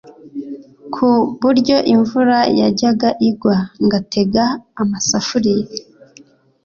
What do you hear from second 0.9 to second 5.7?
ku buryo imvura yajyaga igwa ngatega amasafuriya